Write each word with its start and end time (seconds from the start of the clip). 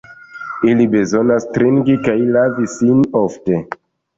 Ili 0.69 0.87
bezonas 0.95 1.45
trinki 1.59 1.99
kaj 2.09 2.17
lavi 2.39 2.67
sin 2.79 3.07
ofte. 3.25 3.63